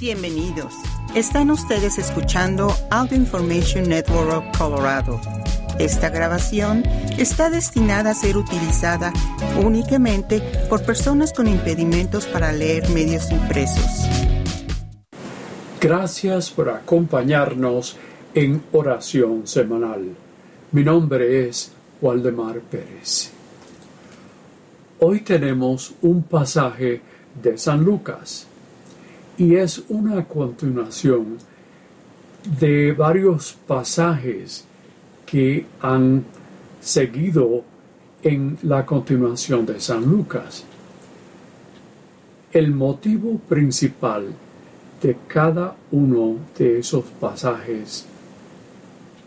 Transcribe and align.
Bienvenidos. 0.00 0.72
Están 1.14 1.50
ustedes 1.50 1.98
escuchando 1.98 2.74
Audio 2.90 3.18
Information 3.18 3.86
Network 3.86 4.32
of 4.32 4.58
Colorado. 4.58 5.20
Esta 5.78 6.08
grabación 6.08 6.84
está 7.18 7.50
destinada 7.50 8.12
a 8.12 8.14
ser 8.14 8.38
utilizada 8.38 9.12
únicamente 9.62 10.40
por 10.70 10.82
personas 10.86 11.34
con 11.34 11.48
impedimentos 11.48 12.24
para 12.24 12.50
leer 12.50 12.88
medios 12.88 13.30
impresos. 13.30 14.08
Gracias 15.78 16.50
por 16.50 16.70
acompañarnos 16.70 17.98
en 18.32 18.62
oración 18.72 19.46
semanal. 19.46 20.16
Mi 20.72 20.82
nombre 20.82 21.46
es 21.46 21.72
Waldemar 22.00 22.60
Pérez. 22.60 23.32
Hoy 24.98 25.20
tenemos 25.20 25.92
un 26.00 26.22
pasaje 26.22 27.02
de 27.42 27.58
San 27.58 27.84
Lucas 27.84 28.46
y 29.40 29.56
es 29.56 29.82
una 29.88 30.22
continuación 30.26 31.38
de 32.58 32.92
varios 32.92 33.56
pasajes 33.66 34.66
que 35.24 35.64
han 35.80 36.24
seguido 36.78 37.64
en 38.22 38.58
la 38.62 38.84
continuación 38.84 39.64
de 39.64 39.80
San 39.80 40.04
Lucas. 40.04 40.66
El 42.52 42.74
motivo 42.74 43.38
principal 43.48 44.26
de 45.00 45.16
cada 45.26 45.74
uno 45.90 46.36
de 46.58 46.80
esos 46.80 47.06
pasajes 47.18 48.04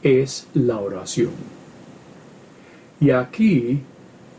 es 0.03 0.45
la 0.53 0.77
oración. 0.77 1.31
Y 2.99 3.09
aquí 3.09 3.81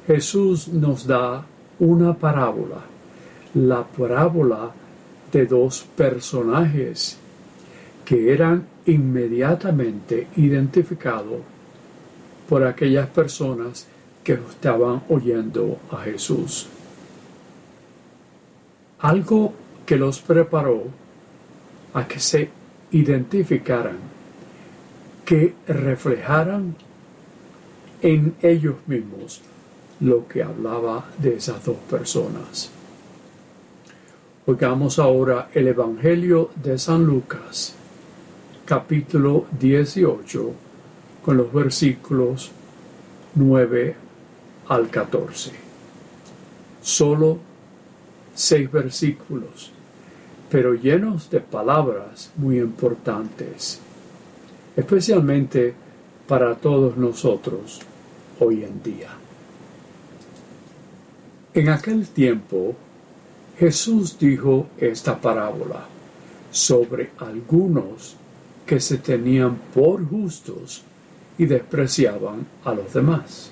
Jesús 0.07 0.69
nos 0.69 1.05
da 1.05 1.45
una 1.81 2.15
parábola, 2.15 2.85
la 3.55 3.83
parábola 3.83 4.71
de 5.35 5.47
dos 5.47 5.85
personajes 5.97 7.19
que 8.05 8.33
eran 8.33 8.69
inmediatamente 8.87 10.29
identificados 10.37 11.41
por 12.49 12.63
aquellas 12.65 13.09
personas 13.09 13.89
que 14.23 14.35
estaban 14.35 15.03
oyendo 15.09 15.79
a 15.91 16.03
Jesús. 16.03 16.69
Algo 19.01 19.53
que 19.85 19.97
los 19.97 20.21
preparó 20.21 20.85
a 21.95 22.07
que 22.07 22.21
se 22.21 22.49
identificaran, 22.93 23.99
que 25.25 25.55
reflejaran 25.67 26.77
en 28.03 28.37
ellos 28.41 28.77
mismos 28.87 29.43
lo 29.99 30.29
que 30.29 30.45
hablaba 30.45 31.07
de 31.19 31.37
esas 31.37 31.65
dos 31.65 31.79
personas. 31.91 32.71
Oigamos 34.47 34.99
ahora 34.99 35.49
el 35.55 35.69
Evangelio 35.69 36.51
de 36.63 36.77
San 36.77 37.07
Lucas, 37.07 37.75
capítulo 38.67 39.47
18, 39.59 40.53
con 41.25 41.39
los 41.39 41.51
versículos 41.51 42.51
9 43.37 43.97
al 44.69 44.91
14. 44.91 45.51
Solo 46.83 47.39
seis 48.35 48.71
versículos, 48.71 49.73
pero 50.51 50.75
llenos 50.75 51.31
de 51.31 51.41
palabras 51.41 52.31
muy 52.37 52.59
importantes, 52.59 53.81
especialmente 54.77 55.73
para 56.29 56.55
todos 56.57 56.99
nosotros 56.99 57.81
hoy 58.39 58.63
en 58.63 58.83
día. 58.83 59.09
En 61.55 61.71
aquel 61.71 62.07
tiempo, 62.09 62.77
Jesús 63.59 64.19
dijo 64.19 64.67
esta 64.79 65.21
parábola 65.21 65.85
sobre 66.51 67.11
algunos 67.19 68.17
que 68.67 68.81
se 68.81 68.99
tenían 68.99 69.57
por 69.73 70.05
justos 70.09 70.83
y 71.39 71.47
despreciaban 71.47 72.47
a 72.65 72.75
los 72.75 72.93
demás. 72.93 73.51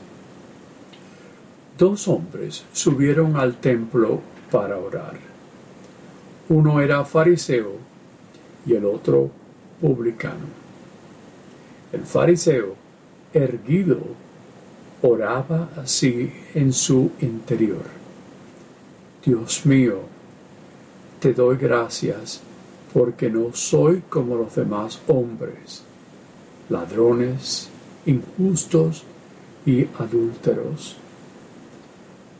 Dos 1.79 2.09
hombres 2.09 2.65
subieron 2.73 3.37
al 3.37 3.57
templo 3.61 4.21
para 4.51 4.77
orar. 4.77 5.15
Uno 6.49 6.81
era 6.81 7.05
fariseo 7.05 7.77
y 8.67 8.75
el 8.75 8.85
otro 8.85 9.31
publicano. 9.81 10.63
El 11.93 12.03
fariseo, 12.03 12.75
erguido, 13.33 14.01
oraba 15.03 15.71
así 15.77 16.33
en 16.55 16.73
su 16.73 17.13
interior 17.21 18.02
Dios 19.25 19.65
mío, 19.65 20.01
te 21.21 21.33
doy 21.33 21.57
gracias 21.57 22.41
porque 22.93 23.31
no 23.31 23.55
soy 23.55 24.03
como 24.09 24.35
los 24.35 24.57
demás 24.57 25.01
hombres, 25.07 25.85
ladrones, 26.69 27.69
injustos 28.05 29.05
y 29.65 29.87
adúlteros. 29.97 30.97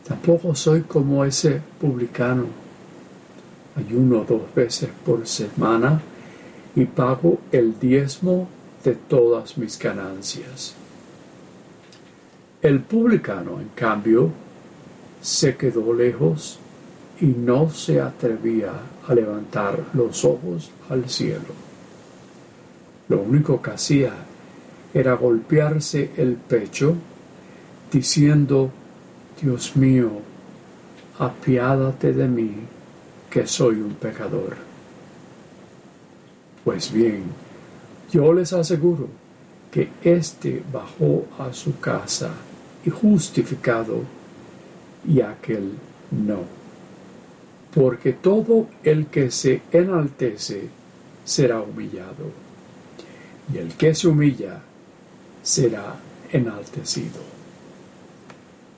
Tampoco 0.05 0.53
soy 0.55 0.81
como 0.81 1.23
ese 1.23 1.61
publicano. 1.79 2.47
Ayuno 3.77 4.25
dos 4.27 4.53
veces 4.53 4.89
por 5.05 5.25
semana 5.25 6.01
y 6.75 6.83
pago 6.83 7.39
el 7.53 7.79
diezmo 7.79 8.49
de 8.83 8.95
todas 8.95 9.57
mis 9.57 9.79
ganancias. 9.79 10.75
El 12.61 12.81
publicano, 12.81 13.61
en 13.61 13.69
cambio, 13.69 14.29
se 15.21 15.55
quedó 15.55 15.93
lejos 15.93 16.59
y 17.21 17.25
no 17.25 17.69
se 17.69 18.01
atrevía 18.01 18.71
a 19.07 19.13
levantar 19.13 19.79
los 19.93 20.25
ojos 20.25 20.71
al 20.89 21.09
cielo. 21.09 21.53
Lo 23.09 23.21
único 23.21 23.61
que 23.61 23.71
hacía 23.71 24.13
era 24.93 25.13
golpearse 25.13 26.11
el 26.17 26.35
pecho, 26.35 26.95
diciendo, 27.91 28.71
Dios 29.41 29.75
mío, 29.75 30.09
apiádate 31.19 32.13
de 32.13 32.27
mí, 32.27 32.51
que 33.29 33.45
soy 33.47 33.75
un 33.75 33.95
pecador. 33.95 34.55
Pues 36.63 36.91
bien, 36.91 37.23
yo 38.11 38.33
les 38.33 38.53
aseguro 38.53 39.07
que 39.71 39.89
éste 40.03 40.63
bajó 40.71 41.25
a 41.39 41.51
su 41.51 41.79
casa 41.79 42.31
y 42.85 42.89
justificado, 42.89 44.01
y 45.05 45.19
aquel 45.21 45.71
no 46.11 46.62
porque 47.73 48.13
todo 48.13 48.67
el 48.83 49.07
que 49.07 49.31
se 49.31 49.61
enaltece 49.71 50.69
será 51.25 51.61
humillado, 51.61 52.31
y 53.53 53.57
el 53.57 53.73
que 53.73 53.95
se 53.95 54.07
humilla 54.07 54.61
será 55.41 55.95
enaltecido. 56.31 57.19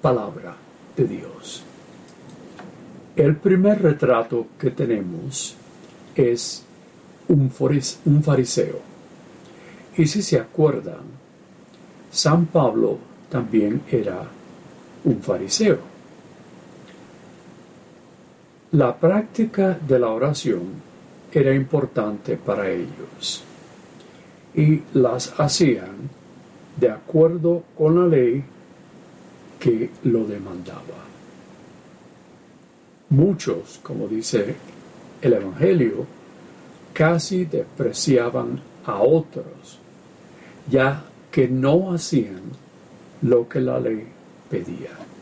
Palabra 0.02 0.56
de 0.96 1.08
Dios. 1.08 1.64
El 3.16 3.38
primer 3.38 3.82
retrato 3.82 4.48
que 4.60 4.72
tenemos 4.72 5.56
es 6.16 6.64
un, 7.28 7.50
fariseo. 7.50 8.82
Y 9.98 10.06
si 10.08 10.22
se 10.22 10.40
acuerdan, 10.40 11.04
San 12.12 12.46
Pablo 12.48 12.98
también 13.30 13.84
era 13.90 14.24
un 15.06 15.22
fariseo. 15.22 15.95
La 18.76 18.94
práctica 18.94 19.80
de 19.88 19.98
la 19.98 20.10
oración 20.10 20.64
era 21.32 21.56
importante 21.56 22.36
para 22.36 22.70
ellos 22.70 23.42
y 24.54 24.82
las 24.94 25.34
hacían 25.40 26.10
de 26.76 26.90
acuerdo 26.90 27.64
con 27.78 27.96
la 27.96 28.06
ley 28.06 28.44
que 29.62 29.92
lo 30.04 30.26
demandaba. 30.26 31.06
Muchos, 33.12 33.80
como 33.82 34.10
dice 34.10 34.58
el 35.22 35.32
Evangelio, 35.32 36.06
casi 36.92 37.46
despreciaban 37.46 38.60
a 38.86 39.02
otros, 39.02 39.80
ya 40.70 41.02
que 41.32 41.48
no 41.48 41.94
hacían 41.94 42.42
lo 43.22 43.48
que 43.48 43.62
la 43.62 43.80
ley 43.80 44.06
pedía. 44.50 45.15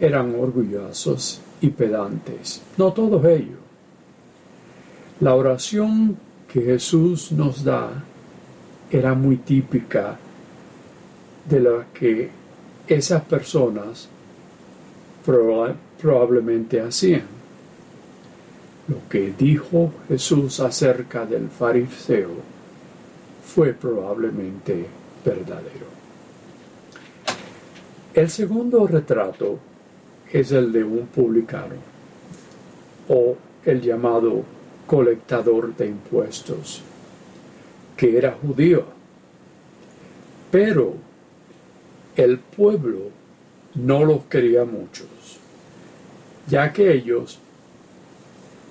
Eran 0.00 0.34
orgullosos 0.34 1.40
y 1.60 1.68
pedantes, 1.68 2.62
no 2.78 2.92
todos 2.92 3.24
ellos. 3.26 3.58
La 5.20 5.34
oración 5.34 6.16
que 6.50 6.62
Jesús 6.62 7.30
nos 7.32 7.62
da 7.62 8.02
era 8.90 9.14
muy 9.14 9.36
típica 9.36 10.16
de 11.48 11.60
la 11.60 11.86
que 11.92 12.30
esas 12.86 13.22
personas 13.22 14.08
probablemente 16.00 16.80
hacían. 16.80 17.40
Lo 18.88 19.08
que 19.08 19.32
dijo 19.38 19.92
Jesús 20.08 20.58
acerca 20.60 21.24
del 21.26 21.48
fariseo 21.48 22.30
fue 23.44 23.72
probablemente 23.74 24.86
verdadero. 25.24 25.86
El 28.12 28.28
segundo 28.28 28.86
retrato 28.86 29.58
es 30.32 30.52
el 30.52 30.72
de 30.72 30.84
un 30.84 31.06
publicano 31.06 31.74
o 33.08 33.36
el 33.64 33.80
llamado 33.80 34.44
colectador 34.86 35.74
de 35.76 35.86
impuestos, 35.86 36.82
que 37.96 38.16
era 38.16 38.36
judío. 38.40 38.84
Pero 40.50 40.94
el 42.16 42.38
pueblo 42.38 43.10
no 43.74 44.04
los 44.04 44.24
quería 44.24 44.64
muchos, 44.64 45.08
ya 46.48 46.72
que 46.72 46.92
ellos 46.92 47.38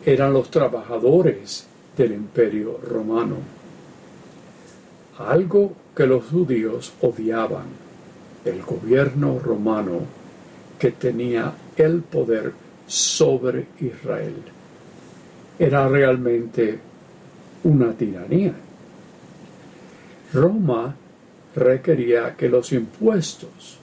eran 0.06 0.34
los 0.34 0.50
trabajadores 0.50 1.68
del 1.98 2.14
imperio 2.14 2.80
romano, 2.82 3.36
algo 5.18 5.74
que 5.96 6.06
los 6.06 6.26
judíos 6.26 6.94
odiaban, 7.02 7.66
el 8.46 8.62
gobierno 8.62 9.40
romano 9.40 10.19
que 10.80 10.92
tenía 10.92 11.54
el 11.76 12.02
poder 12.02 12.54
sobre 12.88 13.68
Israel. 13.81 14.36
Era 15.60 15.88
realmente 15.88 16.80
una 17.64 17.92
tiranía. 17.92 18.54
Roma 20.34 20.96
requería 21.56 22.36
que 22.36 22.48
los 22.48 22.72
impuestos 22.72 23.78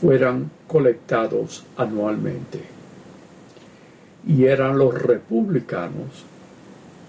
fueran 0.00 0.50
colectados 0.66 1.64
anualmente. 1.76 2.60
Y 4.26 4.44
eran 4.44 4.76
los 4.76 4.92
republicanos, 4.94 6.24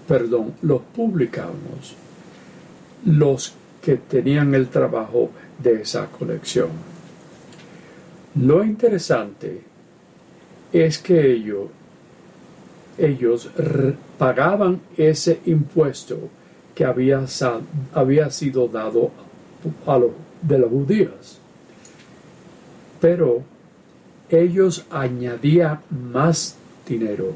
perdón, 0.07 0.53
los 0.61 0.81
publicanos, 0.81 1.95
los 3.05 3.53
que 3.81 3.97
tenían 3.97 4.53
el 4.53 4.67
trabajo 4.69 5.31
de 5.59 5.81
esa 5.81 6.05
colección. 6.05 6.96
Lo 8.39 8.63
interesante 8.63 9.61
es 10.71 10.99
que 10.99 11.31
ellos, 12.97 13.49
pagaban 14.17 14.81
ese 14.95 15.39
impuesto 15.45 16.29
que 16.75 16.85
había, 16.85 17.25
había 17.93 18.29
sido 18.29 18.67
dado 18.67 19.11
a 19.85 19.97
los, 19.97 20.11
de 20.41 20.59
los 20.59 20.69
judíos. 20.69 21.39
Pero 23.01 23.41
ellos 24.29 24.85
añadían 24.89 25.79
más 25.89 26.57
dinero 26.87 27.33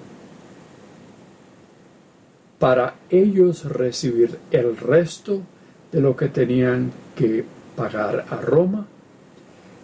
para 2.60 2.94
ellos 3.10 3.66
recibir 3.66 4.38
el 4.52 4.78
resto 4.78 5.42
de 5.92 6.00
lo 6.00 6.16
que 6.16 6.28
tenían 6.28 6.92
que 7.16 7.44
pagar 7.76 8.26
a 8.30 8.36
Roma, 8.36 8.86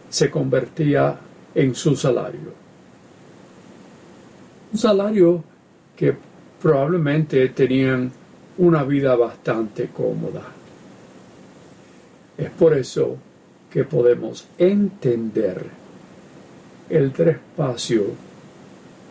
se 0.09 0.30
convertía 0.30 1.18
en 1.56 1.75
su 1.75 1.95
salario 1.95 2.68
un 4.71 4.77
salario 4.77 5.44
que 5.95 6.13
probablemente 6.62 7.50
tenían 7.50 8.12
una 8.57 8.83
vida 8.83 9.15
bastante 9.15 9.88
cómoda. 9.88 10.44
Es 12.38 12.50
por 12.51 12.74
eso 12.74 13.18
que 13.71 13.83
podemos 13.83 14.48
entender 14.57 15.65
el 16.89 17.13
despacio, 17.13 18.06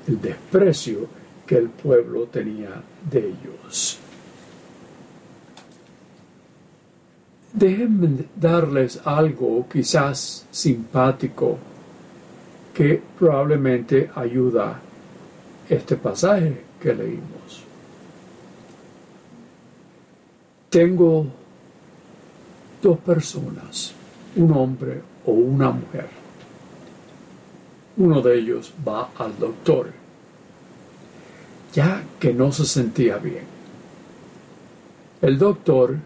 el 0.07 0.21
desprecio 0.21 1.09
que 1.47 1.57
el 1.57 1.69
pueblo 1.69 2.27
tenía 2.27 2.71
de 3.11 3.19
ellos. 3.19 3.99
Déjenme 7.57 8.27
darles 8.37 9.01
algo 9.07 9.67
quizás 9.67 10.47
simpático 10.51 11.57
que 12.75 13.01
probablemente 13.19 14.11
ayuda 14.15 14.79
este 15.67 15.97
pasaje 15.97 16.65
que 16.79 16.95
leímos. 16.95 17.65
Tengo 20.69 21.27
dos 22.83 22.99
personas, 22.99 23.95
un 24.37 24.53
hombre 24.53 25.01
o 25.25 25.33
una 25.33 25.71
mujer. 25.71 26.11
Uno 27.97 28.21
de 28.21 28.39
ellos 28.39 28.75
va 28.87 29.09
al 29.17 29.39
doctor, 29.39 29.93
ya 31.73 32.03
que 32.21 32.35
no 32.35 32.53
se 32.53 32.67
sentía 32.67 33.17
bien. 33.17 33.47
El 35.23 35.39
doctor 35.39 35.97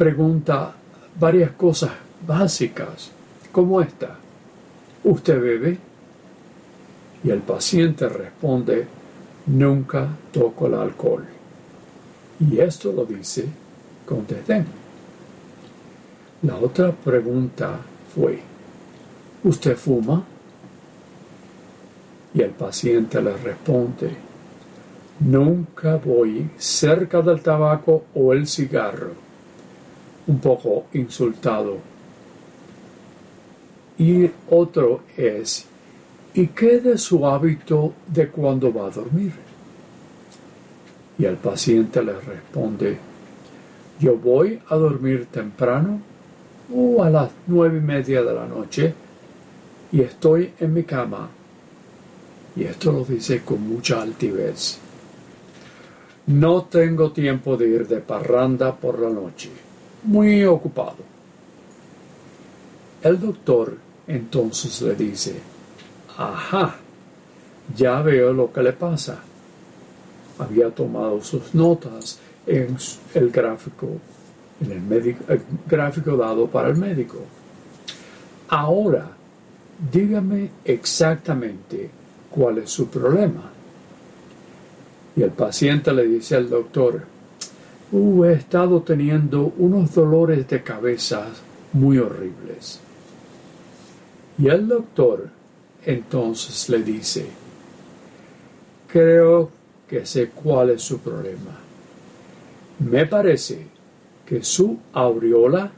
pregunta 0.00 0.72
varias 1.20 1.50
cosas 1.50 1.90
básicas, 2.26 3.10
como 3.52 3.82
esta. 3.82 4.16
¿Usted 5.04 5.38
bebe? 5.38 5.76
Y 7.22 7.28
el 7.28 7.40
paciente 7.40 8.08
responde, 8.08 8.86
nunca 9.44 10.08
toco 10.32 10.68
el 10.68 10.74
alcohol. 10.74 11.26
Y 12.40 12.60
esto 12.60 12.92
lo 12.92 13.04
dice 13.04 13.44
con 14.06 14.26
desdén. 14.26 14.64
La 16.44 16.56
otra 16.56 16.92
pregunta 16.92 17.80
fue, 18.14 18.40
¿usted 19.44 19.76
fuma? 19.76 20.24
Y 22.32 22.40
el 22.40 22.52
paciente 22.52 23.20
le 23.20 23.36
responde, 23.36 24.16
nunca 25.18 25.96
voy 25.96 26.48
cerca 26.56 27.20
del 27.20 27.42
tabaco 27.42 28.04
o 28.14 28.32
el 28.32 28.46
cigarro. 28.46 29.28
Un 30.30 30.38
poco 30.38 30.86
insultado. 30.92 31.78
Y 33.98 34.30
otro 34.48 35.02
es, 35.16 35.66
¿Y 36.32 36.46
qué 36.48 36.80
de 36.80 36.96
su 36.96 37.26
hábito 37.26 37.92
de 38.06 38.28
cuando 38.28 38.72
va 38.72 38.86
a 38.86 38.90
dormir? 38.90 39.32
Y 41.18 41.24
el 41.24 41.36
paciente 41.36 42.02
le 42.02 42.12
responde, 42.12 42.98
yo 43.98 44.16
voy 44.16 44.60
a 44.68 44.76
dormir 44.76 45.26
temprano 45.26 46.00
o 46.72 47.02
a 47.02 47.10
las 47.10 47.30
nueve 47.48 47.78
y 47.78 47.80
media 47.80 48.22
de 48.22 48.32
la 48.32 48.46
noche 48.46 48.94
y 49.90 50.00
estoy 50.02 50.52
en 50.60 50.72
mi 50.72 50.84
cama. 50.84 51.28
Y 52.54 52.62
esto 52.62 52.92
lo 52.92 53.04
dice 53.04 53.42
con 53.42 53.68
mucha 53.68 54.00
altivez. 54.00 54.78
No 56.28 56.62
tengo 56.62 57.10
tiempo 57.10 57.56
de 57.56 57.68
ir 57.68 57.88
de 57.88 58.00
parranda 58.00 58.74
por 58.76 59.00
la 59.00 59.10
noche. 59.10 59.50
Muy 60.02 60.44
ocupado. 60.44 60.96
El 63.02 63.20
doctor 63.20 63.76
entonces 64.06 64.80
le 64.82 64.94
dice, 64.94 65.40
Ajá, 66.16 66.76
ya 67.76 68.02
veo 68.02 68.32
lo 68.32 68.52
que 68.52 68.62
le 68.62 68.72
pasa. 68.72 69.20
Había 70.38 70.70
tomado 70.70 71.22
sus 71.22 71.54
notas 71.54 72.18
en 72.46 72.76
el 73.14 73.30
gráfico, 73.30 73.88
en 74.60 74.92
el, 74.92 75.16
el 75.28 75.42
gráfico 75.66 76.16
dado 76.16 76.46
para 76.46 76.68
el 76.68 76.76
médico. 76.76 77.18
Ahora, 78.48 79.10
dígame 79.92 80.50
exactamente 80.64 81.90
cuál 82.30 82.58
es 82.58 82.70
su 82.70 82.88
problema. 82.88 83.50
Y 85.16 85.22
el 85.22 85.30
paciente 85.30 85.92
le 85.92 86.06
dice 86.06 86.36
al 86.36 86.48
doctor, 86.48 87.02
uh, 87.92 88.24
he 88.24 88.32
estado 88.32 88.82
teniendo 88.82 89.52
unos 89.58 89.94
dolores 89.94 90.46
de 90.48 90.62
cabeza 90.62 91.26
muy 91.72 91.98
horribles. 91.98 92.80
Y 94.38 94.48
el 94.48 94.68
doctor 94.68 95.28
entonces 95.84 96.68
le 96.68 96.82
dice, 96.82 97.26
creo 98.88 99.50
que 99.88 100.06
sé 100.06 100.30
cuál 100.30 100.70
es 100.70 100.82
su 100.82 100.98
problema. 100.98 101.58
Me 102.78 103.06
parece 103.06 103.66
que 104.24 104.42
su 104.42 104.78
aureola 104.92 105.70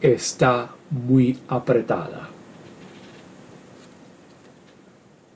está 0.00 0.70
muy 0.90 1.38
apretada. 1.48 2.28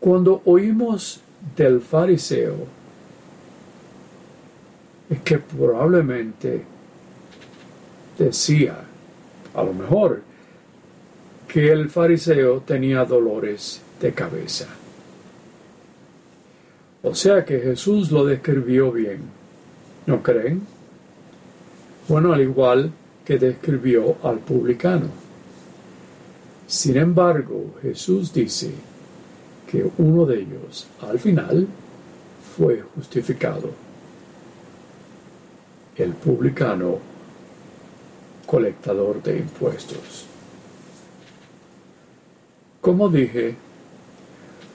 Cuando 0.00 0.42
oímos 0.44 1.20
del 1.56 1.80
fariseo, 1.80 2.77
que 5.16 5.38
probablemente 5.38 6.64
decía, 8.18 8.76
a 9.54 9.62
lo 9.62 9.72
mejor, 9.72 10.22
que 11.46 11.72
el 11.72 11.88
fariseo 11.88 12.60
tenía 12.60 13.04
dolores 13.04 13.80
de 14.00 14.12
cabeza. 14.12 14.66
O 17.02 17.14
sea 17.14 17.44
que 17.44 17.58
Jesús 17.60 18.10
lo 18.10 18.24
describió 18.26 18.92
bien. 18.92 19.20
¿No 20.06 20.22
creen? 20.22 20.62
Bueno, 22.08 22.32
al 22.32 22.42
igual 22.42 22.92
que 23.24 23.38
describió 23.38 24.16
al 24.22 24.38
publicano. 24.38 25.06
Sin 26.66 26.96
embargo, 26.96 27.74
Jesús 27.80 28.32
dice 28.32 28.72
que 29.70 29.86
uno 29.98 30.26
de 30.26 30.40
ellos, 30.40 30.86
al 31.00 31.18
final, 31.18 31.66
fue 32.56 32.82
justificado. 32.94 33.87
El 35.98 36.12
publicano 36.12 36.98
colectador 38.46 39.22
de 39.22 39.38
impuestos. 39.38 40.26
Como 42.80 43.08
dije, 43.08 43.56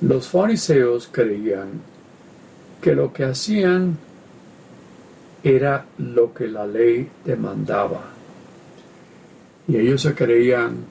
los 0.02 0.28
fariseos 0.28 1.10
creían 1.12 1.82
que 2.82 2.94
lo 2.94 3.14
que 3.14 3.24
hacían 3.24 3.98
era 5.44 5.86
lo 5.98 6.34
que 6.34 6.48
la 6.48 6.68
ley 6.68 7.10
demandaba. 7.24 8.02
Y 9.68 9.78
ellos 9.78 10.02
se 10.02 10.14
creían, 10.14 10.86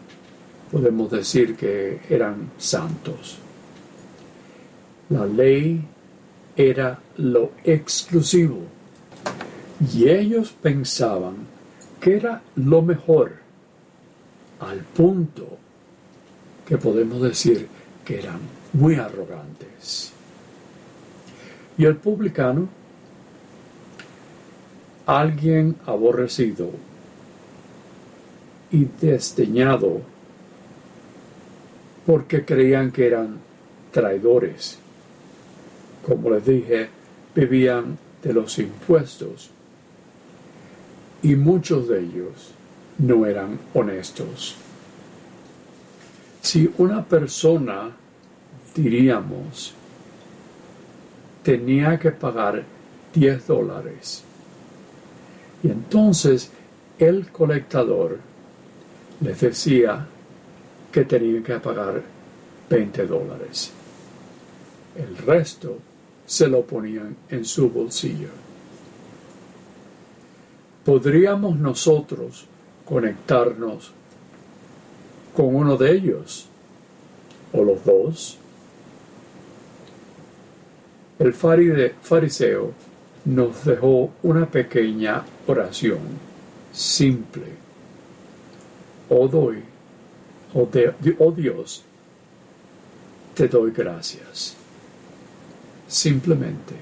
podemos 0.70 1.10
decir 1.10 1.54
que 1.54 2.00
eran 2.08 2.52
santos. 2.56 3.38
La 5.10 5.26
ley 5.26 5.84
era 6.56 6.98
lo 7.18 7.52
exclusivo. 7.64 8.60
Y 9.90 10.08
ellos 10.08 10.54
pensaban 10.62 11.34
que 12.00 12.16
era 12.16 12.42
lo 12.56 12.82
mejor, 12.82 13.32
al 14.60 14.78
punto 14.78 15.58
que 16.66 16.78
podemos 16.78 17.20
decir 17.20 17.66
que 18.04 18.20
eran 18.20 18.38
muy 18.72 18.94
arrogantes. 18.94 20.12
Y 21.76 21.84
el 21.84 21.96
publicano, 21.96 22.68
alguien 25.06 25.76
aborrecido 25.86 26.70
y 28.70 28.86
desdeñado 29.00 30.00
porque 32.06 32.44
creían 32.44 32.92
que 32.92 33.06
eran 33.06 33.38
traidores. 33.90 34.78
Como 36.06 36.30
les 36.30 36.44
dije, 36.44 36.88
vivían 37.34 37.98
de 38.22 38.32
los 38.32 38.58
impuestos 38.58 39.51
y 41.22 41.36
muchos 41.36 41.88
de 41.88 42.00
ellos 42.00 42.52
no 42.98 43.26
eran 43.26 43.58
honestos. 43.74 44.56
Si 46.40 46.72
una 46.78 47.04
persona, 47.04 47.90
diríamos, 48.74 49.74
tenía 51.42 51.98
que 51.98 52.10
pagar 52.10 52.64
10 53.14 53.46
dólares, 53.46 54.24
y 55.62 55.68
entonces 55.68 56.50
el 56.98 57.28
colectador 57.30 58.18
les 59.20 59.40
decía 59.40 60.06
que 60.90 61.04
tenían 61.04 61.42
que 61.42 61.58
pagar 61.60 62.02
20 62.68 63.06
dólares. 63.06 63.72
El 64.96 65.16
resto 65.16 65.78
se 66.26 66.48
lo 66.48 66.62
ponían 66.62 67.16
en 67.28 67.44
su 67.44 67.70
bolsillo. 67.70 68.28
¿Podríamos 70.84 71.56
nosotros 71.58 72.46
conectarnos 72.84 73.92
con 75.34 75.54
uno 75.54 75.76
de 75.76 75.92
ellos 75.92 76.48
o 77.52 77.62
los 77.62 77.84
dos? 77.84 78.38
El 81.20 81.32
fariseo 81.34 82.72
nos 83.24 83.64
dejó 83.64 84.10
una 84.24 84.46
pequeña 84.46 85.24
oración 85.46 86.00
simple. 86.72 87.44
Oh, 89.08 89.28
doy, 89.28 89.62
oh, 90.54 90.68
oh 91.18 91.32
Dios, 91.32 91.84
te 93.34 93.46
doy 93.46 93.70
gracias. 93.70 94.56
Simplemente, 95.86 96.74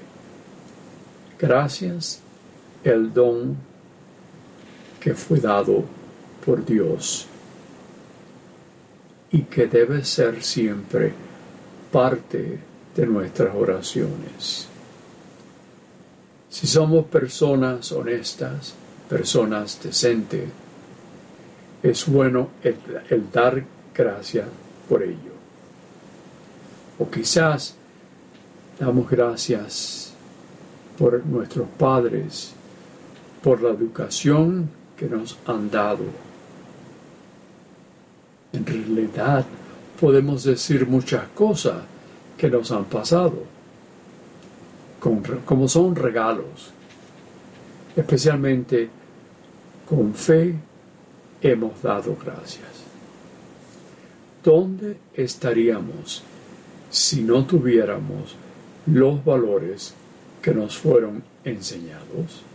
gracias 1.37 2.21
el 2.83 3.13
don 3.13 3.70
que 5.01 5.15
fue 5.15 5.39
dado 5.39 5.83
por 6.45 6.63
Dios 6.63 7.27
y 9.31 9.41
que 9.41 9.65
debe 9.65 10.05
ser 10.05 10.43
siempre 10.43 11.11
parte 11.91 12.59
de 12.95 13.05
nuestras 13.07 13.55
oraciones. 13.55 14.67
Si 16.49 16.67
somos 16.67 17.05
personas 17.07 17.91
honestas, 17.91 18.75
personas 19.09 19.79
decentes, 19.81 20.49
es 21.81 22.05
bueno 22.05 22.49
el, 22.61 22.75
el 23.09 23.31
dar 23.31 23.63
gracias 23.95 24.47
por 24.87 25.01
ello. 25.01 25.31
O 26.99 27.09
quizás 27.09 27.73
damos 28.79 29.09
gracias 29.09 30.13
por 30.97 31.25
nuestros 31.25 31.67
padres, 31.79 32.51
por 33.41 33.63
la 33.63 33.69
educación 33.69 34.80
que 35.01 35.07
nos 35.07 35.35
han 35.47 35.71
dado. 35.71 36.03
En 38.53 38.63
realidad 38.63 39.43
podemos 39.99 40.43
decir 40.43 40.85
muchas 40.85 41.27
cosas 41.29 41.81
que 42.37 42.51
nos 42.51 42.71
han 42.71 42.85
pasado, 42.85 43.41
como 44.99 45.67
son 45.67 45.95
regalos. 45.95 46.69
Especialmente 47.95 48.89
con 49.89 50.13
fe 50.13 50.53
hemos 51.41 51.81
dado 51.81 52.15
gracias. 52.23 52.69
¿Dónde 54.43 54.97
estaríamos 55.15 56.21
si 56.91 57.23
no 57.23 57.43
tuviéramos 57.47 58.35
los 58.85 59.25
valores 59.25 59.95
que 60.43 60.53
nos 60.53 60.77
fueron 60.77 61.23
enseñados? 61.43 62.50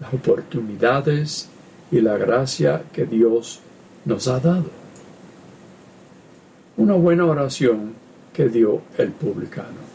Las 0.00 0.12
oportunidades 0.12 1.48
y 1.90 2.00
la 2.00 2.16
gracia 2.16 2.82
que 2.92 3.06
Dios 3.06 3.60
nos 4.04 4.28
ha 4.28 4.40
dado. 4.40 4.70
Una 6.76 6.94
buena 6.94 7.24
oración 7.24 7.94
que 8.32 8.48
dio 8.48 8.82
el 8.98 9.12
publicano. 9.12 9.86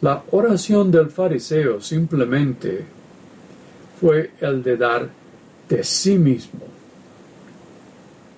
La 0.00 0.22
oración 0.30 0.90
del 0.90 1.10
fariseo 1.10 1.80
simplemente 1.80 2.84
fue 4.00 4.32
el 4.40 4.62
de 4.62 4.76
dar 4.76 5.08
de 5.68 5.84
sí 5.84 6.18
mismo, 6.18 6.60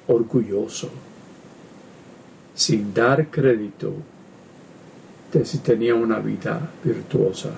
orgulloso, 0.08 0.90
sin 2.54 2.92
dar 2.92 3.28
crédito 3.28 3.92
de 5.32 5.44
si 5.44 5.58
tenía 5.58 5.94
una 5.94 6.18
vida 6.18 6.70
virtuosa 6.82 7.50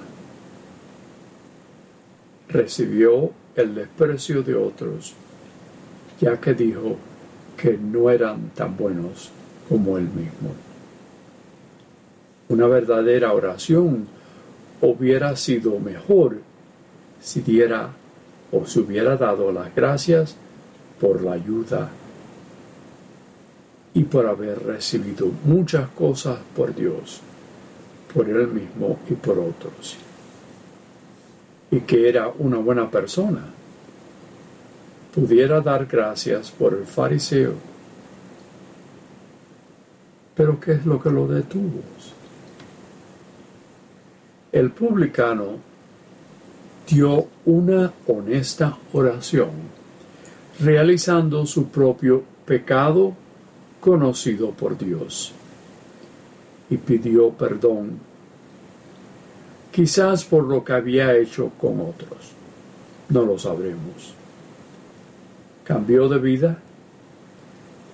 recibió 2.52 3.30
el 3.56 3.74
desprecio 3.74 4.42
de 4.42 4.54
otros, 4.54 5.14
ya 6.20 6.40
que 6.40 6.54
dijo 6.54 6.96
que 7.56 7.78
no 7.78 8.10
eran 8.10 8.50
tan 8.50 8.76
buenos 8.76 9.30
como 9.68 9.98
él 9.98 10.04
mismo. 10.04 10.54
Una 12.48 12.66
verdadera 12.66 13.32
oración 13.32 14.06
hubiera 14.80 15.36
sido 15.36 15.78
mejor 15.78 16.38
si 17.20 17.40
diera 17.40 17.90
o 18.50 18.66
se 18.66 18.80
hubiera 18.80 19.16
dado 19.16 19.52
las 19.52 19.74
gracias 19.74 20.36
por 21.00 21.22
la 21.22 21.32
ayuda 21.32 21.90
y 23.94 24.04
por 24.04 24.26
haber 24.26 24.62
recibido 24.64 25.30
muchas 25.44 25.88
cosas 25.90 26.38
por 26.54 26.74
Dios, 26.74 27.20
por 28.12 28.28
él 28.28 28.48
mismo 28.48 28.98
y 29.08 29.14
por 29.14 29.38
otros 29.38 29.96
y 31.72 31.80
que 31.80 32.06
era 32.06 32.30
una 32.38 32.58
buena 32.58 32.90
persona, 32.90 33.46
pudiera 35.14 35.62
dar 35.62 35.86
gracias 35.86 36.50
por 36.50 36.74
el 36.74 36.84
fariseo. 36.84 37.54
Pero 40.34 40.60
¿qué 40.60 40.72
es 40.72 40.84
lo 40.84 41.02
que 41.02 41.10
lo 41.10 41.26
detuvo? 41.26 41.80
El 44.52 44.70
publicano 44.70 45.56
dio 46.86 47.28
una 47.46 47.90
honesta 48.06 48.76
oración, 48.92 49.50
realizando 50.60 51.46
su 51.46 51.68
propio 51.68 52.22
pecado 52.44 53.14
conocido 53.80 54.50
por 54.50 54.76
Dios, 54.76 55.32
y 56.68 56.76
pidió 56.76 57.30
perdón 57.30 58.11
quizás 59.72 60.24
por 60.24 60.44
lo 60.44 60.62
que 60.62 60.74
había 60.74 61.16
hecho 61.16 61.50
con 61.58 61.80
otros. 61.80 62.32
No 63.08 63.24
lo 63.24 63.38
sabremos. 63.38 64.14
¿Cambió 65.64 66.08
de 66.08 66.18
vida? 66.18 66.58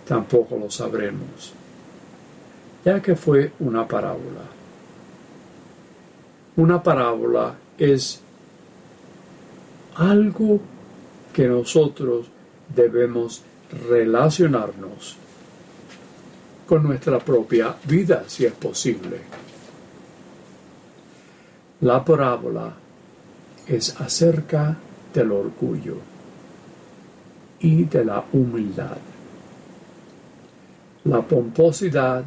Tampoco 0.07 0.57
lo 0.57 0.71
sabremos, 0.71 1.53
ya 2.85 3.01
que 3.01 3.15
fue 3.15 3.53
una 3.61 3.87
parábola. 3.87 4.41
Una 6.57 6.83
parábola 6.83 7.55
es 7.77 8.21
algo 9.97 10.61
que 11.33 11.47
nosotros 11.47 12.27
debemos 12.75 13.43
relacionarnos 13.89 15.17
con 16.67 16.83
nuestra 16.83 17.19
propia 17.19 17.77
vida, 17.85 18.25
si 18.27 18.47
es 18.47 18.53
posible. 18.53 19.48
La 21.81 22.05
parábola 22.05 22.73
es 23.69 24.01
acerca 24.01 24.77
del 25.15 25.31
orgullo 25.31 25.97
y 27.61 27.85
de 27.85 28.05
la 28.05 28.25
humildad. 28.33 28.97
La 31.05 31.23
pomposidad 31.23 32.25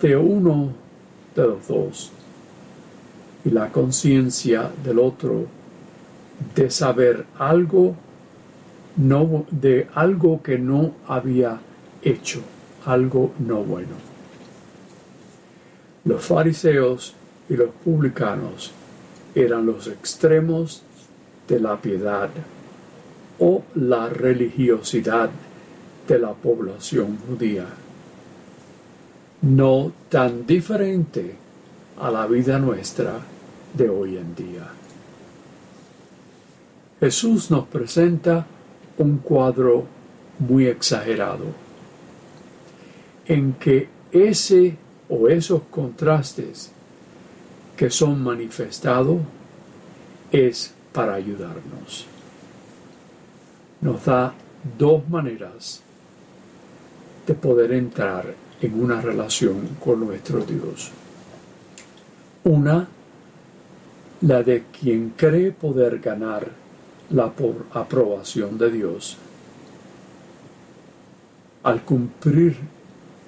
de 0.00 0.16
uno 0.16 0.72
de 1.34 1.42
los 1.42 1.66
dos 1.66 2.12
y 3.44 3.50
la 3.50 3.72
conciencia 3.72 4.70
del 4.84 5.00
otro 5.00 5.46
de 6.54 6.70
saber 6.70 7.26
algo 7.36 7.96
no 8.96 9.44
de 9.50 9.88
algo 9.94 10.40
que 10.40 10.56
no 10.56 10.92
había 11.08 11.58
hecho, 12.02 12.40
algo 12.86 13.32
no 13.40 13.62
bueno. 13.62 13.94
Los 16.04 16.24
fariseos 16.24 17.14
y 17.48 17.56
los 17.56 17.70
publicanos 17.84 18.72
eran 19.34 19.66
los 19.66 19.86
extremos 19.86 20.82
de 21.46 21.60
la 21.60 21.80
piedad 21.80 22.28
o 23.38 23.62
la 23.74 24.08
religiosidad 24.08 25.30
de 26.06 26.18
la 26.18 26.32
población 26.32 27.18
judía, 27.28 27.66
no 29.42 29.92
tan 30.08 30.46
diferente 30.46 31.36
a 31.98 32.10
la 32.10 32.26
vida 32.26 32.58
nuestra 32.58 33.20
de 33.74 33.88
hoy 33.88 34.16
en 34.16 34.34
día. 34.34 34.66
Jesús 37.00 37.50
nos 37.50 37.66
presenta 37.68 38.46
un 38.98 39.18
cuadro 39.18 39.84
muy 40.40 40.66
exagerado, 40.66 41.44
en 43.26 43.52
que 43.54 43.88
ese 44.10 44.76
o 45.08 45.28
esos 45.28 45.62
contrastes 45.70 46.72
que 47.78 47.90
son 47.90 48.20
manifestados 48.24 49.20
es 50.32 50.74
para 50.92 51.14
ayudarnos. 51.14 52.06
Nos 53.80 54.04
da 54.04 54.34
dos 54.76 55.08
maneras 55.08 55.80
de 57.24 57.34
poder 57.34 57.70
entrar 57.72 58.34
en 58.60 58.82
una 58.82 59.00
relación 59.00 59.76
con 59.78 60.00
nuestro 60.00 60.40
Dios. 60.40 60.90
Una, 62.42 62.88
la 64.22 64.42
de 64.42 64.64
quien 64.72 65.10
cree 65.16 65.52
poder 65.52 66.00
ganar 66.00 66.48
la 67.10 67.32
aprobación 67.74 68.58
de 68.58 68.72
Dios 68.72 69.18
al 71.62 71.82
cumplir 71.82 72.56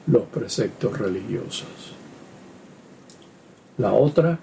los 0.09 0.25
preceptos 0.25 0.99
religiosos. 0.99 2.00
La 3.81 3.95
otra, 3.95 4.39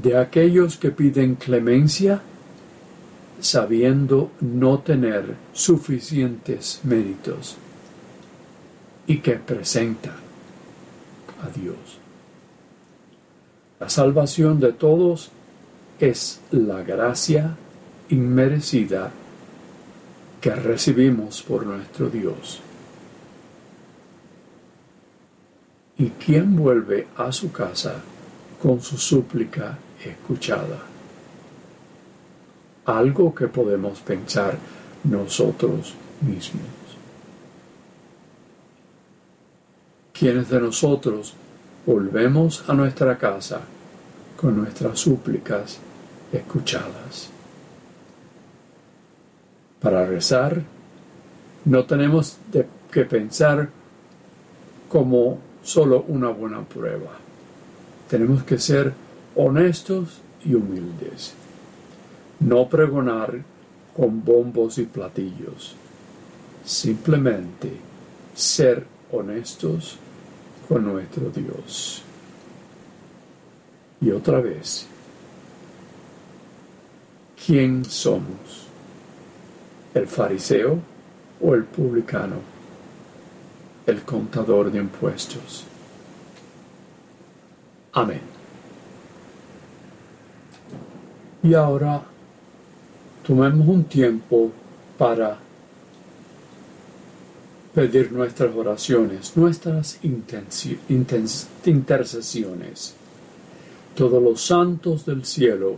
de 0.00 0.16
aquellos 0.16 0.76
que 0.76 0.92
piden 0.92 1.34
clemencia 1.34 2.22
sabiendo 3.40 4.30
no 4.40 4.78
tener 4.78 5.34
suficientes 5.52 6.80
méritos 6.84 7.56
y 9.08 9.18
que 9.18 9.32
presenta 9.32 10.10
a 11.42 11.48
Dios. 11.58 11.98
La 13.80 13.88
salvación 13.88 14.60
de 14.60 14.72
todos 14.72 15.30
es 15.98 16.40
la 16.52 16.84
gracia 16.84 17.56
inmerecida 18.08 19.10
que 20.40 20.54
recibimos 20.54 21.42
por 21.42 21.66
nuestro 21.66 22.08
Dios. 22.08 22.60
¿Y 25.96 26.10
quién 26.10 26.54
vuelve 26.54 27.08
a 27.16 27.32
su 27.32 27.50
casa 27.50 27.96
con 28.62 28.80
su 28.80 28.96
súplica 28.96 29.78
escuchada? 30.04 30.78
Algo 32.86 33.34
que 33.34 33.48
podemos 33.48 34.00
pensar 34.00 34.56
nosotros 35.04 35.94
mismos. 36.22 36.66
¿Quiénes 40.12 40.48
de 40.48 40.60
nosotros 40.60 41.34
volvemos 41.86 42.68
a 42.68 42.74
nuestra 42.74 43.16
casa 43.16 43.60
con 44.36 44.56
nuestras 44.56 44.98
súplicas 44.98 45.78
escuchadas? 46.32 47.30
Para 49.80 50.04
rezar, 50.06 50.60
no 51.66 51.84
tenemos 51.84 52.38
que 52.90 53.04
pensar 53.04 53.68
como 54.88 55.38
solo 55.62 56.04
una 56.08 56.30
buena 56.30 56.62
prueba. 56.62 57.27
Tenemos 58.08 58.42
que 58.44 58.58
ser 58.58 58.92
honestos 59.36 60.20
y 60.44 60.54
humildes. 60.54 61.34
No 62.40 62.68
pregonar 62.68 63.42
con 63.96 64.24
bombos 64.24 64.78
y 64.78 64.84
platillos. 64.84 65.74
Simplemente 66.64 67.72
ser 68.34 68.86
honestos 69.10 69.98
con 70.68 70.84
nuestro 70.84 71.30
Dios. 71.30 72.02
Y 74.00 74.10
otra 74.10 74.40
vez, 74.40 74.86
¿quién 77.44 77.84
somos? 77.84 78.68
el 79.98 80.06
fariseo 80.06 80.78
o 81.40 81.54
el 81.54 81.64
publicano, 81.64 82.36
el 83.86 84.02
contador 84.02 84.70
de 84.70 84.78
impuestos. 84.78 85.64
Amén. 87.98 88.20
Y 91.42 91.54
ahora 91.54 92.02
tomemos 93.26 93.66
un 93.66 93.84
tiempo 93.84 94.52
para 94.96 95.38
pedir 97.74 98.12
nuestras 98.12 98.54
oraciones, 98.54 99.36
nuestras 99.36 99.98
intercesiones. 101.66 102.94
Todos 103.94 104.22
los 104.22 104.40
santos 104.40 105.04
del 105.06 105.24
cielo 105.24 105.76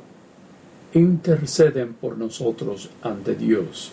interceden 0.93 1.95
por 1.95 2.19
nosotros 2.19 2.91
ante 3.03 3.35
Dios 3.35 3.93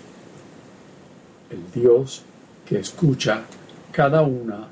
el 1.49 1.71
Dios 1.71 2.23
que 2.67 2.79
escucha 2.79 3.43
cada 3.91 4.21
una 4.21 4.67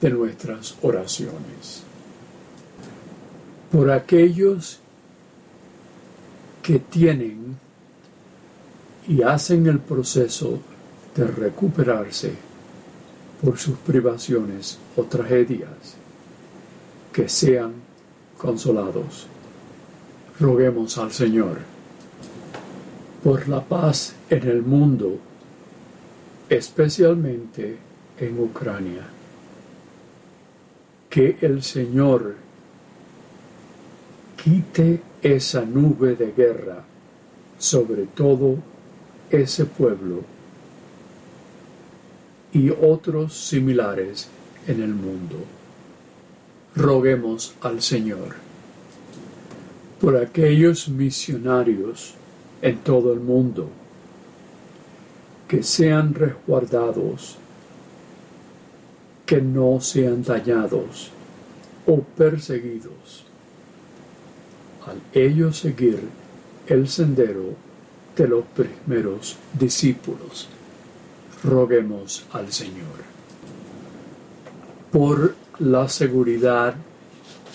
de 0.00 0.10
nuestras 0.10 0.76
oraciones. 0.82 1.87
Por 3.70 3.90
aquellos 3.90 4.80
que 6.62 6.78
tienen 6.78 7.56
y 9.06 9.22
hacen 9.22 9.66
el 9.66 9.78
proceso 9.78 10.58
de 11.14 11.26
recuperarse 11.26 12.34
por 13.42 13.58
sus 13.58 13.78
privaciones 13.78 14.78
o 14.96 15.04
tragedias, 15.04 15.96
que 17.12 17.28
sean 17.28 17.72
consolados. 18.36 19.26
Roguemos 20.38 20.98
al 20.98 21.12
Señor 21.12 21.58
por 23.22 23.48
la 23.48 23.64
paz 23.64 24.14
en 24.30 24.48
el 24.48 24.62
mundo 24.62 25.18
especialmente 26.48 27.76
en 28.18 28.40
Ucrania. 28.40 29.06
Que 31.10 31.38
el 31.40 31.62
Señor 31.62 32.36
quite 34.42 35.00
esa 35.22 35.64
nube 35.64 36.14
de 36.14 36.32
guerra 36.32 36.84
sobre 37.58 38.06
todo 38.06 38.56
ese 39.30 39.64
pueblo 39.64 40.22
y 42.52 42.70
otros 42.70 43.34
similares 43.34 44.28
en 44.66 44.82
el 44.82 44.94
mundo. 44.94 45.36
Roguemos 46.74 47.54
al 47.60 47.82
Señor 47.82 48.36
por 50.00 50.16
aquellos 50.16 50.88
misionarios 50.88 52.14
en 52.62 52.78
todo 52.78 53.12
el 53.12 53.20
mundo 53.20 53.68
que 55.48 55.62
sean 55.62 56.14
resguardados, 56.14 57.38
que 59.24 59.40
no 59.40 59.80
sean 59.80 60.22
dañados 60.22 61.10
o 61.86 62.00
perseguidos, 62.00 63.24
al 64.88 65.00
ellos 65.12 65.58
seguir 65.58 66.00
el 66.66 66.88
sendero 66.88 67.54
de 68.16 68.28
los 68.28 68.44
primeros 68.44 69.36
discípulos. 69.58 70.48
Roguemos 71.44 72.26
al 72.32 72.52
Señor. 72.52 73.06
Por 74.90 75.34
la 75.60 75.88
seguridad 75.88 76.74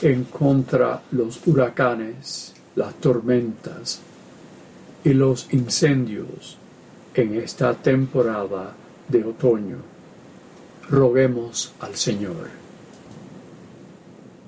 en 0.01 0.25
contra 0.25 1.01
los 1.11 1.45
huracanes, 1.47 2.53
las 2.75 2.93
tormentas 2.95 4.01
y 5.03 5.13
los 5.13 5.51
incendios 5.53 6.57
en 7.13 7.35
esta 7.35 7.73
temporada 7.73 8.73
de 9.07 9.23
otoño. 9.23 9.77
Roguemos 10.89 11.73
al 11.79 11.95
Señor 11.95 12.63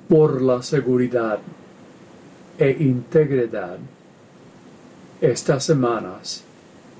por 0.08 0.41
la 0.41 0.62
seguridad 0.62 1.39
e 2.58 2.72
integridad 2.80 3.78
estas 5.22 5.63
semanas 5.63 6.44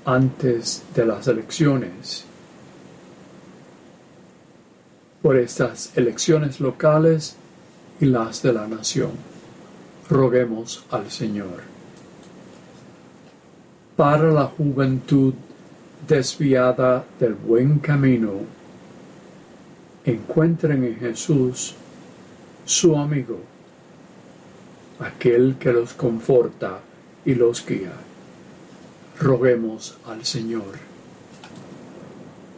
antes 0.04 0.82
de 0.94 1.04
las 1.04 1.26
elecciones, 1.26 2.24
por 5.22 5.36
estas 5.36 5.96
elecciones 5.96 6.60
locales 6.60 7.36
y 8.00 8.06
las 8.06 8.42
de 8.42 8.52
la 8.52 8.68
nación. 8.68 9.10
Roguemos 10.08 10.84
al 10.90 11.10
Señor. 11.10 11.62
Para 13.96 14.30
la 14.30 14.44
juventud 14.44 15.34
desviada 16.06 17.04
del 17.18 17.34
buen 17.34 17.80
camino, 17.80 18.32
encuentren 20.04 20.84
en 20.84 20.96
Jesús 20.96 21.74
su 22.64 22.96
amigo, 22.96 23.40
aquel 25.00 25.56
que 25.58 25.72
los 25.72 25.94
conforta 25.94 26.80
y 27.24 27.34
los 27.34 27.64
guía. 27.66 27.92
Roguemos 29.18 29.96
al 30.06 30.24
Señor. 30.24 30.78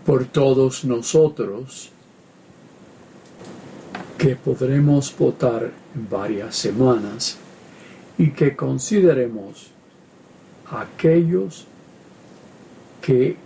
Por 0.04 0.24
todos 0.26 0.84
nosotros, 0.84 1.90
que 4.16 4.34
podremos 4.34 5.14
votar 5.16 5.70
en 5.94 6.08
varias 6.10 6.56
semanas 6.56 7.38
y 8.18 8.30
que 8.30 8.56
consideremos 8.56 9.70
aquellos 10.70 11.66
que 13.00 13.36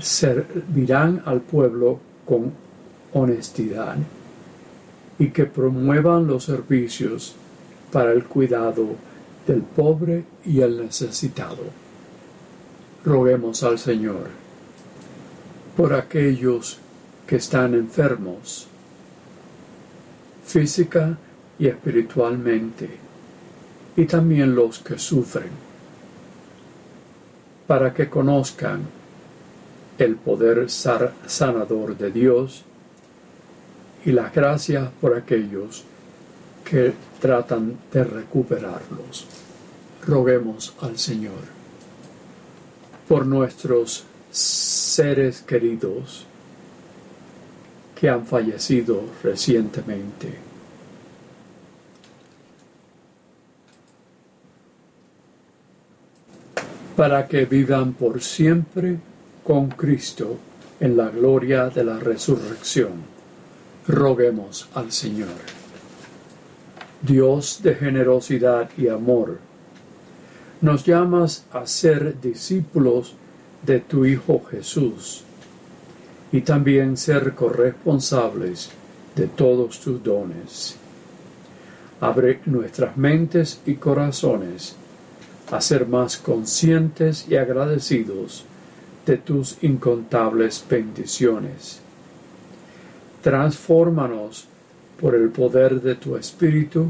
servirán 0.00 1.22
al 1.24 1.40
pueblo 1.40 1.98
con 2.26 2.52
honestidad 3.14 3.96
y 5.18 5.28
que 5.28 5.44
promuevan 5.44 6.26
los 6.26 6.44
servicios 6.44 7.36
para 7.92 8.12
el 8.12 8.24
cuidado 8.24 8.96
del 9.46 9.60
pobre 9.62 10.24
y 10.44 10.60
el 10.60 10.82
necesitado. 10.82 11.64
Roguemos 13.04 13.62
al 13.62 13.78
Señor 13.78 14.28
por 15.76 15.92
aquellos 15.94 16.78
que 17.26 17.36
están 17.36 17.74
enfermos 17.74 18.68
física 20.44 21.16
y 21.58 21.66
espiritualmente, 21.66 22.90
y 23.96 24.04
también 24.06 24.54
los 24.54 24.80
que 24.80 24.98
sufren, 24.98 25.50
para 27.66 27.94
que 27.94 28.08
conozcan 28.08 28.82
el 29.98 30.16
poder 30.16 30.68
sanador 30.68 31.96
de 31.96 32.10
Dios 32.10 32.64
y 34.04 34.12
la 34.12 34.30
gracia 34.30 34.90
por 35.00 35.16
aquellos 35.16 35.84
que 36.72 36.94
tratan 37.20 37.76
de 37.92 38.02
recuperarlos. 38.02 39.26
Roguemos 40.06 40.72
al 40.80 40.98
Señor 40.98 41.44
por 43.06 43.26
nuestros 43.26 44.04
seres 44.30 45.42
queridos 45.42 46.24
que 47.94 48.08
han 48.08 48.24
fallecido 48.24 49.02
recientemente. 49.22 50.38
Para 56.96 57.28
que 57.28 57.44
vivan 57.44 57.92
por 57.92 58.22
siempre 58.22 58.96
con 59.44 59.68
Cristo 59.68 60.38
en 60.80 60.96
la 60.96 61.10
gloria 61.10 61.68
de 61.68 61.84
la 61.84 61.98
resurrección. 61.98 62.92
Roguemos 63.86 64.70
al 64.72 64.90
Señor. 64.90 65.61
Dios 67.02 67.60
de 67.64 67.74
generosidad 67.74 68.70
y 68.78 68.86
amor, 68.86 69.38
nos 70.60 70.84
llamas 70.84 71.44
a 71.52 71.66
ser 71.66 72.20
discípulos 72.20 73.16
de 73.66 73.80
tu 73.80 74.06
Hijo 74.06 74.40
Jesús 74.48 75.24
y 76.30 76.42
también 76.42 76.96
ser 76.96 77.34
corresponsables 77.34 78.70
de 79.16 79.26
todos 79.26 79.80
tus 79.80 80.00
dones. 80.00 80.76
Abre 82.00 82.40
nuestras 82.46 82.96
mentes 82.96 83.60
y 83.66 83.74
corazones 83.74 84.76
a 85.50 85.60
ser 85.60 85.88
más 85.88 86.16
conscientes 86.16 87.26
y 87.28 87.34
agradecidos 87.34 88.44
de 89.06 89.16
tus 89.16 89.58
incontables 89.62 90.64
bendiciones. 90.70 91.80
Transfórmanos 93.22 94.46
por 95.02 95.16
el 95.16 95.30
poder 95.30 95.82
de 95.82 95.96
tu 95.96 96.16
Espíritu 96.16 96.86